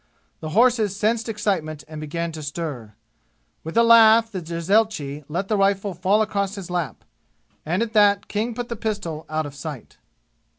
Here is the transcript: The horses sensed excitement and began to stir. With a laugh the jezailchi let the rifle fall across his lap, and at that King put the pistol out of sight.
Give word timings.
The 0.39 0.49
horses 0.57 0.95
sensed 0.95 1.29
excitement 1.29 1.83
and 1.87 2.01
began 2.01 2.31
to 2.31 2.41
stir. 2.41 2.95
With 3.63 3.77
a 3.77 3.83
laugh 3.83 4.31
the 4.31 4.41
jezailchi 4.41 5.23
let 5.29 5.47
the 5.47 5.57
rifle 5.59 5.93
fall 5.93 6.23
across 6.23 6.55
his 6.55 6.71
lap, 6.71 7.03
and 7.67 7.83
at 7.83 7.93
that 7.93 8.27
King 8.27 8.55
put 8.55 8.67
the 8.69 8.75
pistol 8.75 9.27
out 9.29 9.45
of 9.45 9.53
sight. 9.53 9.97